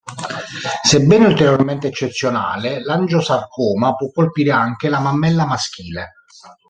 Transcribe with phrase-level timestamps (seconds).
[0.83, 6.13] Sebbene ulteriormente eccezionale, l'argiosarcoma può colpire anche la mammella maschile.